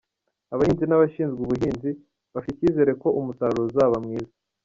Abahinzi 0.53 0.85
n’abashinzwe 0.87 1.39
ubuhinzi 1.41 1.89
bafite 2.33 2.55
icyizere 2.57 2.91
ko 3.01 3.07
umusaruro 3.19 3.63
uzaba 3.69 3.95
mwiza. 4.05 4.33